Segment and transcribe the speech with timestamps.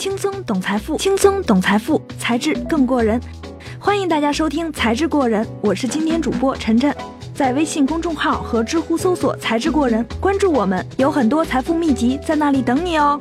[0.00, 3.20] 轻松懂财富，轻松懂财富，才智更过人。
[3.78, 6.96] 欢迎大家收听《才智过人》，我是今天主播晨晨。
[7.34, 13.20] 在微信公众号和知乎搜索“才智过人”，关注我们，有很多财富秘籍在那里等你哦。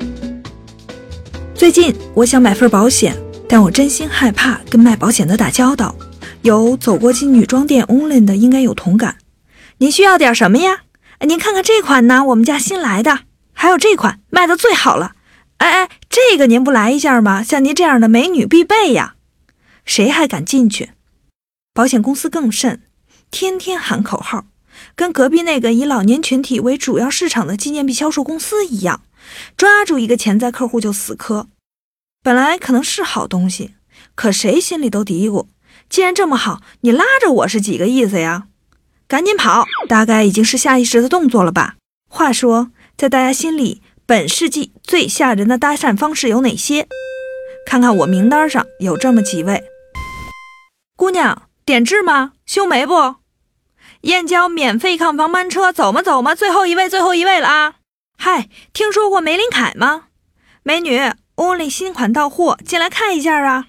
[1.53, 3.13] 最近我想买份保险，
[3.45, 5.93] 但我真心害怕跟卖保险的打交道。
[6.43, 9.17] 有走过进女装店 Only 的应该有同感。
[9.79, 10.83] 您需要点什么呀？
[11.27, 13.19] 您看看这款呢，我们家新来的，
[13.51, 15.11] 还有这款卖的最好了。
[15.59, 17.41] 哎哎，这个您不来一下吗？
[17.41, 19.15] 像您这样的美女必备呀。
[19.85, 20.91] 谁还敢进去？
[21.73, 22.81] 保险公司更甚，
[23.31, 24.45] 天天喊口号，
[24.95, 29.01] 跟隔壁那个以老年群体为主要市场的纪念币销售公司一样，
[29.55, 31.47] 抓住一个潜在客户就死磕。
[32.21, 33.75] 本来可能是好东西，
[34.15, 35.47] 可谁心里都嘀咕：
[35.89, 38.47] 既然这么好，你拉着我是几个意思呀？
[39.07, 39.65] 赶紧跑！
[39.87, 41.77] 大概已经是下意识的动作了吧。
[42.09, 46.87] 话说，在大家心里，本世纪最吓人的搭讪方式有哪些？
[47.63, 49.65] 看看我名单上有这么几位：
[50.95, 52.33] 姑娘，点痣吗？
[52.43, 53.17] 修眉不？
[54.01, 56.01] 燕郊免费看房班车，走吗？
[56.01, 56.33] 走吗？
[56.33, 57.75] 最后一位，最后一位了啊！
[58.17, 60.05] 嗨，听说过玫琳凯吗？
[60.63, 60.99] 美女
[61.35, 63.67] ，Only 新款到货，进来看一下啊！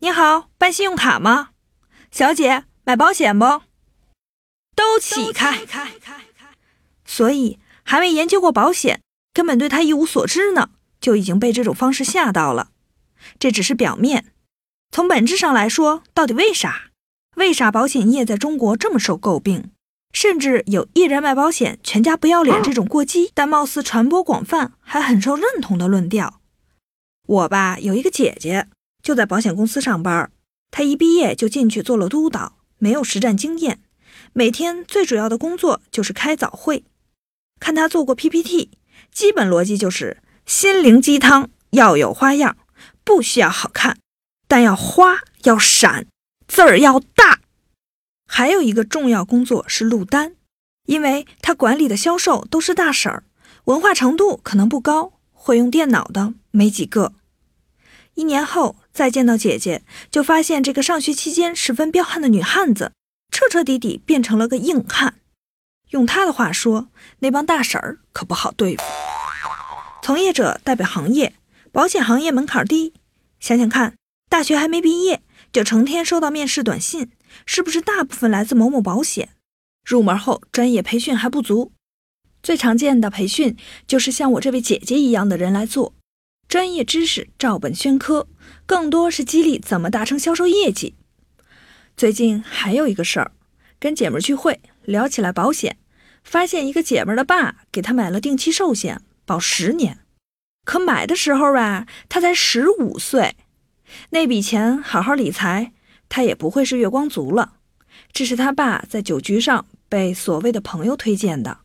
[0.00, 1.52] 你好，办信用卡吗？
[2.10, 3.62] 小姐，买保险不？
[4.76, 5.58] 都起开！
[7.06, 9.00] 所以还未研究过保险，
[9.40, 10.68] 根本对他一无所知呢，
[11.00, 12.72] 就已经被这种方式吓到了。
[13.38, 14.26] 这只是表面，
[14.90, 16.90] 从本质上来说，到底为啥？
[17.36, 19.70] 为啥保险业在中国这么受诟病？
[20.12, 26.42] 甚至有一人卖保险，全家不要脸这种过激但貌似传播广泛还很受认同的论调。
[27.26, 28.66] 我吧，有一个姐姐
[29.02, 30.30] 就在保险公司上班，
[30.70, 33.80] 她一毕业就进去做了督导，没有实战经验。
[34.34, 36.84] 每天最主要的工作就是开早会，
[37.58, 38.72] 看她做过 PPT，
[39.12, 42.56] 基本逻辑就是心灵鸡汤要有花样，
[43.04, 43.98] 不需要好看，
[44.48, 46.06] 但要花要闪，
[46.48, 47.40] 字儿要大。
[48.26, 50.36] 还有一个重要工作是录单，
[50.86, 53.24] 因为他管理的销售都是大婶儿，
[53.64, 57.12] 文化程度可能不高，会用电脑的没几个。
[58.14, 62.92] 一年后再见到姐姐，就发现这个上学期间十分彪悍的女汉子。
[63.32, 65.14] 彻彻底底变成了个硬汉，
[65.90, 66.88] 用他的话说，
[67.20, 68.82] 那帮大婶儿可不好对付。
[70.02, 71.34] 从业者代表行业，
[71.70, 72.94] 保险行业门槛低。
[73.38, 73.94] 想想看，
[74.28, 77.10] 大学还没毕业，就成天收到面试短信，
[77.46, 79.30] 是不是大部分来自某某保险？
[79.84, 81.72] 入门后专业培训还不足，
[82.42, 85.94] 最常见的培训就是像我这位姐姐一样的人来做，
[86.46, 88.28] 专业知识照本宣科，
[88.66, 90.94] 更多是激励怎么达成销售业绩。
[91.96, 93.32] 最近还有一个事儿，
[93.78, 95.78] 跟姐们聚会聊起来保险，
[96.22, 99.98] 发现一个姐们的爸给她买了定期寿险，保十年。
[100.64, 103.36] 可买的时候吧，他才十五岁，
[104.10, 105.72] 那笔钱好好理财，
[106.08, 107.54] 他也不会是月光族了。
[108.12, 111.60] 这是他爸在酒局上被所谓的朋友推荐的，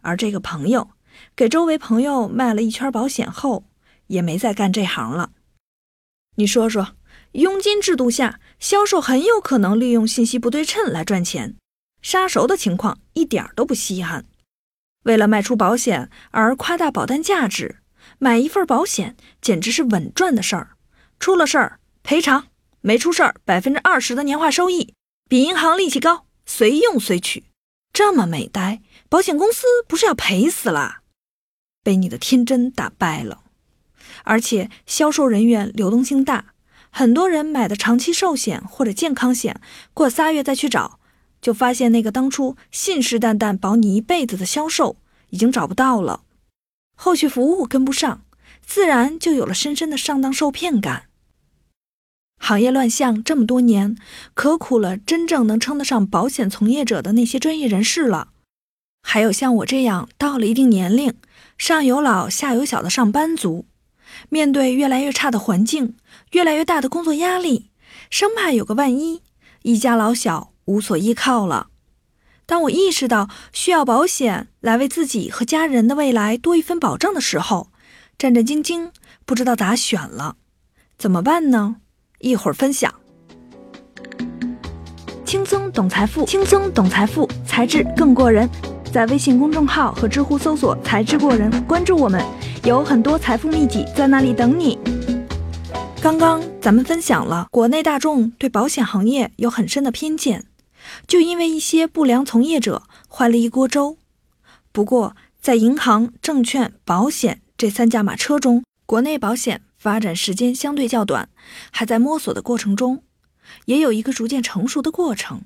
[0.00, 0.90] 而这个朋友
[1.36, 3.64] 给周围朋友卖了一圈保险后，
[4.06, 5.32] 也没再干这行了。
[6.36, 6.94] 你说说。
[7.32, 11.54] 佣金制度下，销售很有可能利用信息不对称来赚钱，
[12.02, 14.26] 杀熟的情况一点都不稀罕。
[15.04, 17.78] 为了卖出保险而夸大保单价值，
[18.18, 20.76] 买一份保险简直是稳赚的事儿。
[21.18, 22.48] 出了事儿赔偿，
[22.80, 24.94] 没出事儿百分之二十的年化收益，
[25.28, 27.44] 比银行利息高，随用随取。
[27.92, 30.98] 这么美呆，保险公司不是要赔死了？
[31.82, 33.42] 被你的天真打败了，
[34.24, 36.54] 而且销售人员流动性大。
[36.90, 39.60] 很多人买的长期寿险或者健康险，
[39.94, 40.99] 过仨月再去找，
[41.40, 44.96] 就发现那个当初信誓旦旦保你一辈子的销售
[45.30, 46.22] 已经找不到了，
[46.96, 48.22] 后续服务跟不上，
[48.64, 51.04] 自然就有了深深的上当受骗感。
[52.38, 53.96] 行业乱象这么多年，
[54.32, 58.28] 可苦了真正能称得上保险从业者的那些专业人士了，
[59.02, 61.14] 还有像我这样到了一定年龄，
[61.58, 63.66] 上有老下有小的上班族。
[64.28, 65.96] 面对越来越差的环境，
[66.32, 67.70] 越来越大的工作压力，
[68.10, 69.22] 生怕有个万一，
[69.62, 71.66] 一家老小无所依靠了。
[72.46, 77.68] 当我意识到需要保险来为自己和家人的未来多一份保障的时候，
[78.16, 78.90] 战战兢兢，
[79.24, 80.36] 不知道咋选了。
[80.98, 81.76] 怎么办呢？
[82.18, 82.92] 一会儿分享。
[85.24, 88.48] 轻松懂财富，轻松懂财富，才智更过人。
[88.92, 92.24] 在微信公众号和知乎搜索“才智过人”，关注我们。
[92.64, 94.76] 有很多财富秘籍在那里等你。
[96.02, 100.46] 刚刚咱们分享了国内大众对保险行业有很深的偏见，
[101.06, 103.98] 就因为一些不良从业者坏了一锅粥。
[104.72, 111.28] 不过，在银行、证券、保险这三驾马车中，国内保险发展时间相对较短，
[111.70, 113.02] 还在摸索的过程中，
[113.64, 115.42] 也有一个逐渐成熟的过程。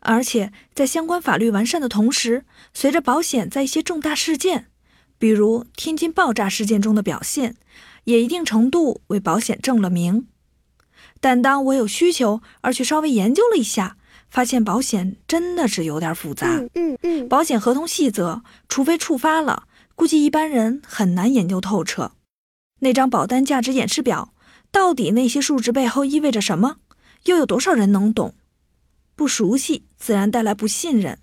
[0.00, 2.44] 而且在相关法律完善的同时，
[2.74, 4.66] 随着保险在一些重大事件，
[5.18, 7.56] 比如天津爆炸事件中的表现，
[8.04, 10.26] 也一定程度为保险正了名。
[11.20, 13.96] 但当我有需求而去稍微研究了一下，
[14.34, 16.48] 发现保险真的是有点复杂。
[16.48, 22.10] 嗯嗯嗯，保险合同细则，除非触发了，估计一般人很难研究透彻。
[22.80, 24.34] 那张保单价值演示表，
[24.72, 26.78] 到底那些数值背后意味着什么？
[27.26, 28.34] 又有多少人能懂？
[29.14, 31.20] 不熟悉，自然带来不信任。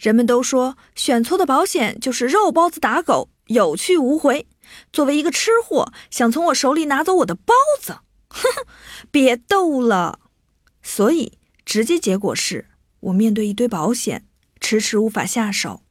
[0.00, 4.46] 人们都说选错的保险就是肉包子打狗，有去无回。
[4.92, 7.94] 作为一个吃货，想从我手里拿走我的包子，
[8.28, 8.66] 哼 哼，
[9.10, 10.20] 别逗了。
[10.80, 11.32] 所以
[11.66, 12.68] 直接结果是
[13.00, 14.24] 我面对一堆保险，
[14.60, 15.82] 迟迟无法下手。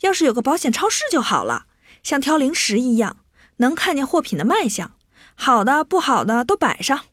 [0.00, 1.66] 要是有个保险超市就好了，
[2.02, 3.18] 像挑零食一样，
[3.58, 4.96] 能看见货品的卖相，
[5.34, 7.04] 好的不好的都摆上，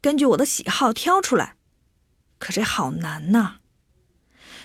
[0.00, 1.54] 根据我的喜好挑出来。
[2.40, 3.58] 可这好难呐！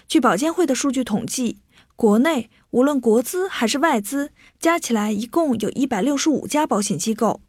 [0.08, 1.62] 据保监会的数据统计，
[1.96, 7.42] 国内无论国资还是外资，加起来一共有一百六十五家保险机构，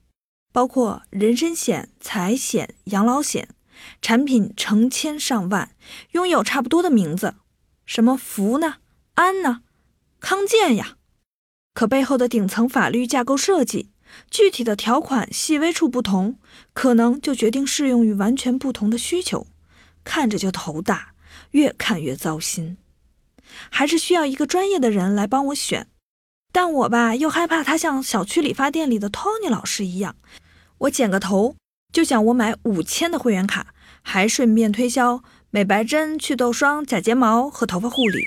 [0.52, 3.48] 包括人身险、财险、养老险，
[4.02, 5.70] 产品成千上万，
[6.12, 7.34] 拥有差不多的名字，
[7.86, 8.76] 什么福呢、
[9.14, 9.62] 安呢、
[10.20, 10.96] 康健呀。
[11.72, 13.90] 可背后的顶层法律架构设计，
[14.30, 16.38] 具体的条款细微处不同，
[16.72, 19.46] 可能就决定适用于完全不同的需求。
[20.04, 21.14] 看着就头大，
[21.50, 22.76] 越看越糟心，
[23.70, 25.88] 还是需要一个专业的人来帮我选。
[26.52, 30.14] 但我吧，又害怕他像小区理发店里的 Tony 老师一样，
[30.78, 31.56] 我剪个头
[31.92, 33.73] 就想我买五千的会员卡，
[34.04, 38.20] 还顺便推销美白针、祛痘霜、假睫毛和头发护理。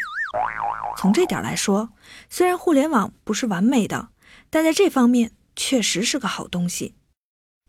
[0.97, 1.91] 从这点来说，
[2.29, 4.09] 虽然互联网不是完美的，
[4.49, 6.95] 但在这方面确实是个好东西，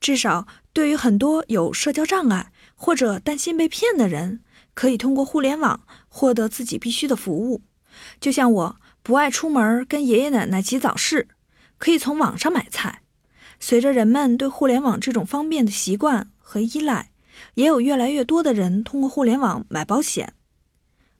[0.00, 2.50] 至少对于很多有社交障碍。
[2.80, 4.38] 或者担心被骗的人，
[4.72, 7.62] 可以通过互联网获得自己必须的服务。
[8.20, 11.26] 就像我不爱出门跟爷爷奶奶挤早市，
[11.76, 13.02] 可以从网上买菜。
[13.58, 17.10] 随着人们对互联网这种方便的习惯和依赖，
[17.54, 20.34] 也有越来越多的人通过互联网买保险。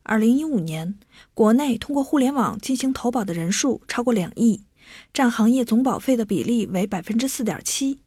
[0.02, 0.98] 二零一五年，
[1.34, 4.64] 国内通过互联网进行投保的人数超过两亿，
[5.12, 8.00] 占行业总保费的比例为百分之四点七。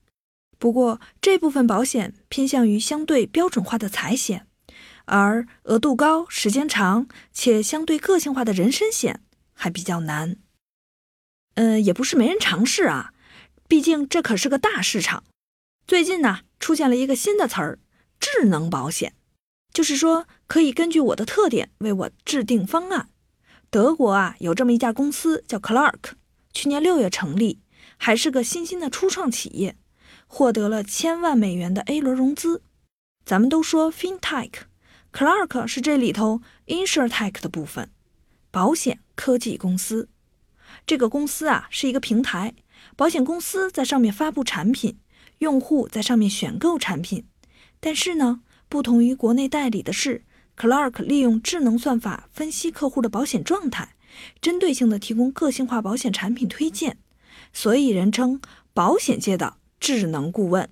[0.57, 4.47] 不过，这部分保险偏向于相对标准化的财险，
[5.05, 9.21] 而额度高、时间长且相对个性化的人身险
[9.53, 10.37] 还比较难。
[11.55, 13.13] 嗯，也不是没人尝试啊，
[13.67, 15.23] 毕竟这可是个大市场。
[15.85, 17.79] 最近呢，出现了一个新的词儿——
[18.21, 19.13] 智能保险，
[19.73, 23.09] 就是说可以根据我的特点为我制定方案。
[23.69, 26.11] 德国啊，有这么一家公司叫 Clark，
[26.53, 27.59] 去年六月成立，
[27.97, 29.75] 还是个新兴的初创企业。
[30.27, 32.63] 获得了千万美元的 A 轮融资，
[33.25, 37.89] 咱们都说 FinTech，Clark 是这里头 InsurTech 的部分，
[38.49, 40.07] 保险科技公司。
[40.85, 42.53] 这个公司啊是一个平台，
[42.95, 44.99] 保险公司在上面发布产品，
[45.39, 47.25] 用户在上面选购产品。
[47.81, 50.23] 但是呢，不同于国内代理的是
[50.55, 53.95] ，Clark 利用智能算法分析客户的保险状态，
[54.39, 56.97] 针对性的提供个性化保险产品推荐，
[57.51, 58.39] 所以人称
[58.73, 59.57] 保险界的。
[59.79, 60.69] 智能顾问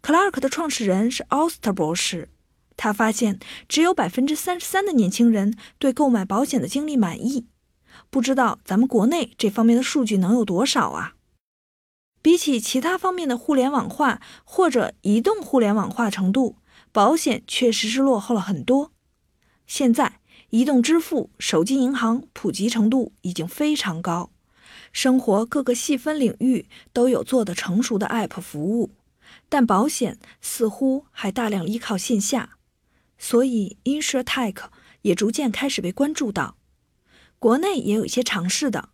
[0.00, 2.28] ，Clark 的创始人是 Oster 博士。
[2.76, 7.46] 他发现只有百分之三十三的年轻人对购买保险的经历满意。
[8.10, 11.14] 不知道咱们国内这方面的数据能有多少啊？
[12.22, 16.56] 比起其他方面的互联网化或者移动互联网化程度，
[16.92, 18.92] 保险确实是落后了很多。
[19.66, 24.30] 现在，移动支付、手机银行普及程度已经非常高。
[24.92, 28.90] 生活各个细分领域都有做得成熟的 App 服务，
[29.48, 32.58] 但保险似乎还大量依靠线下，
[33.18, 34.56] 所以 InsurTech
[35.02, 36.56] 也逐渐开始被关注到。
[37.38, 38.90] 国内也有一些尝试的，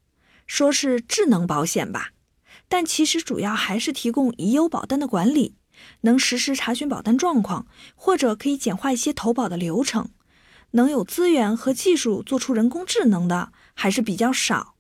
[0.47, 2.13] 说是智能保险吧，
[2.69, 5.55] 但其实主要还是提供已有保单的管理，
[6.03, 10.11] 能实时查询保单状况，或者可以简化一些投保的流程，
[10.73, 14.75] 能有资源和技术做出人工智能的还是比较少。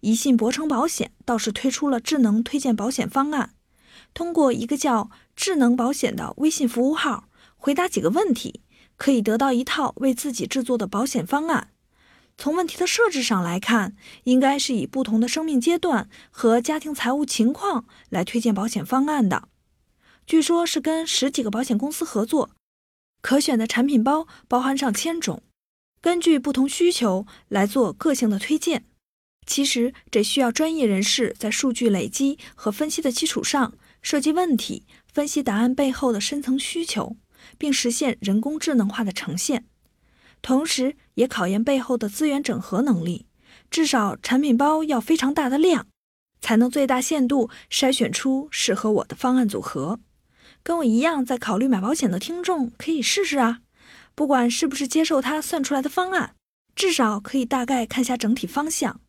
[0.00, 3.54] 宜信博诚保险倒是推出了智能推荐保险方案，
[4.14, 8.62] 通过一个叫“智能保险”的微信服务号，回答几个问题，
[8.96, 11.71] 可以得到一套为自己制作的保险方案。
[12.42, 13.94] 从问题的设置上来看，
[14.24, 19.48] 应该是以不同的生命阶段和家庭财务情况来推荐保险方案的。
[20.26, 22.50] 据说是跟十几个保险公司合作，
[23.20, 25.44] 可选的产品包包含上千种，
[26.00, 28.86] 根据不同需求来做个性的推荐。
[29.46, 37.16] 其实这需要专业人士在数据累积和分析的基础上设计问题，分析答案背后的深层需求，
[37.56, 39.66] 并实现人工智能化的呈现。
[40.42, 43.26] 同时，也考验背后的资源整合能力，
[43.70, 45.86] 至少产品包要非常大的量，
[46.40, 50.00] 才能最大限度筛选出适合我的方案组合。
[50.64, 53.60] 跟我一样在考虑买保险的听众可以试试啊，
[54.14, 56.34] 不管是不是接受他算出来的方案，
[56.74, 59.00] 至少可以大概看下整体方向。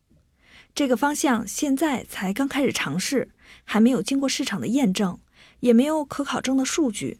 [0.75, 3.29] 这个方向现在才刚开始尝试，
[3.63, 5.19] 还没有经过市场的验证，
[5.59, 7.19] 也没有可考证的数据。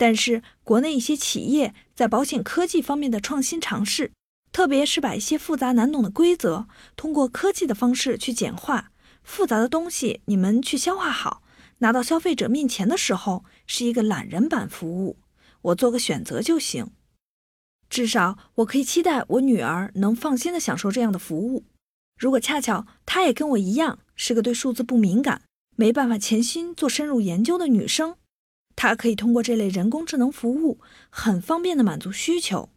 [0.00, 4.12] 但是，国内一些企业在保险科技方面的创新尝试，
[4.50, 6.66] 特别是把一些复杂难懂的规则，
[6.96, 8.92] 通过科技的方式去简化，
[9.22, 11.42] 复杂的东西你们去消化好，
[11.80, 15.18] 拿到消费者面前的时候，是一个懒人版服务，
[15.60, 16.92] 我做个选择就行。
[17.90, 21.66] 至少，我可以期待我女儿能放心的享受这样的服务。
[22.16, 25.42] 如果恰巧她也跟我一样，是个对数字不敏感、
[25.76, 28.16] 没办法潜心做深入研究的女生。
[28.82, 30.78] 它可以通过这类人工智能服务，
[31.10, 32.70] 很方便的满足需求，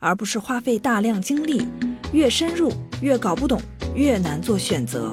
[0.00, 1.64] 而不是花费大量精力，
[2.10, 3.62] 越深入越搞不懂，
[3.94, 5.12] 越难做选择。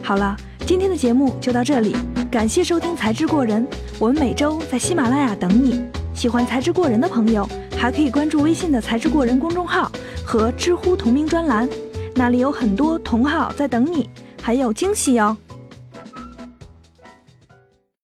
[0.00, 1.96] 好了，今天的节目就到这里，
[2.30, 3.66] 感谢收听才智过人，
[3.98, 5.82] 我们每周在喜马拉雅等你。
[6.14, 9.90] 喜欢才智过人的朋友，还可以关注微信的才智过人公众号
[10.24, 11.68] 和知乎同名专栏，
[12.14, 14.08] 那里有很多同好在等你，
[14.40, 15.36] 还有惊喜哦。